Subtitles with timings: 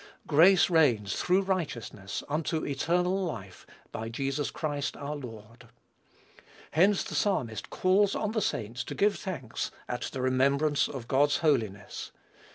[0.25, 5.67] "Grace reigns, through righteousness, unto eternal life, by Jesus Christ our Lord."
[6.71, 11.37] Hence the Psalmist calls on the saints to give thanks at the remembrance of God's
[11.45, 12.11] holiness.